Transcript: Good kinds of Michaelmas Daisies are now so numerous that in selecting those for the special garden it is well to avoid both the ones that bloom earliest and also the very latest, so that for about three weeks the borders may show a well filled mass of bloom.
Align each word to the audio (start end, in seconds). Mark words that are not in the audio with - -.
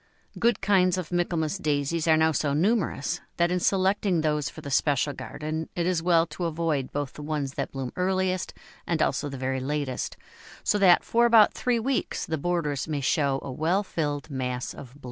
Good 0.39 0.61
kinds 0.61 0.97
of 0.97 1.11
Michaelmas 1.11 1.59
Daisies 1.59 2.07
are 2.07 2.17
now 2.17 2.31
so 2.31 2.55
numerous 2.55 3.21
that 3.37 3.51
in 3.51 3.59
selecting 3.59 4.21
those 4.21 4.49
for 4.49 4.61
the 4.61 4.71
special 4.71 5.13
garden 5.13 5.69
it 5.75 5.85
is 5.85 6.01
well 6.01 6.25
to 6.25 6.45
avoid 6.45 6.91
both 6.91 7.13
the 7.13 7.21
ones 7.21 7.53
that 7.53 7.71
bloom 7.71 7.93
earliest 7.95 8.51
and 8.87 8.99
also 8.99 9.29
the 9.29 9.37
very 9.37 9.59
latest, 9.59 10.17
so 10.63 10.79
that 10.79 11.03
for 11.03 11.27
about 11.27 11.53
three 11.53 11.77
weeks 11.77 12.25
the 12.25 12.39
borders 12.39 12.87
may 12.87 13.01
show 13.01 13.39
a 13.43 13.51
well 13.51 13.83
filled 13.83 14.27
mass 14.31 14.73
of 14.73 14.93
bloom. 14.95 14.99